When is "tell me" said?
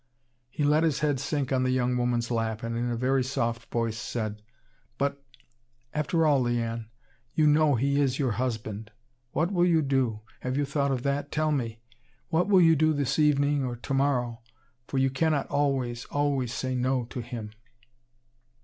11.31-11.81